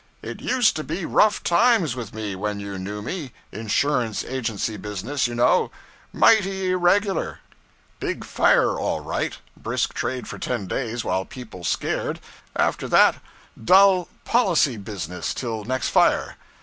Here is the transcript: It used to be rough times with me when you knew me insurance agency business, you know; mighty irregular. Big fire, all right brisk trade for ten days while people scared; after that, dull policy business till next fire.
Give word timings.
It 0.23 0.41
used 0.41 0.75
to 0.77 0.83
be 0.83 1.05
rough 1.05 1.43
times 1.43 1.95
with 1.95 2.11
me 2.11 2.35
when 2.35 2.59
you 2.59 2.79
knew 2.79 3.03
me 3.03 3.33
insurance 3.51 4.23
agency 4.23 4.75
business, 4.75 5.27
you 5.27 5.35
know; 5.35 5.69
mighty 6.11 6.71
irregular. 6.71 7.37
Big 7.99 8.25
fire, 8.25 8.79
all 8.79 9.01
right 9.01 9.37
brisk 9.55 9.93
trade 9.93 10.27
for 10.27 10.39
ten 10.39 10.65
days 10.65 11.03
while 11.05 11.23
people 11.23 11.63
scared; 11.63 12.19
after 12.55 12.87
that, 12.87 13.17
dull 13.63 14.07
policy 14.25 14.75
business 14.75 15.35
till 15.35 15.65
next 15.65 15.89
fire. 15.89 16.35